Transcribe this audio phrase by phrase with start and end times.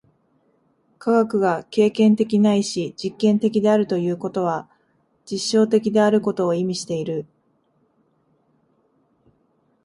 [0.97, 4.67] 科学が経験的ないし実験的であるということは、
[5.27, 7.27] 実証的であることを意味している。